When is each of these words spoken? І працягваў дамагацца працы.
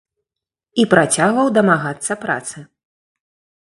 І 0.83 0.85
працягваў 0.95 1.47
дамагацца 1.61 2.21
працы. 2.27 2.69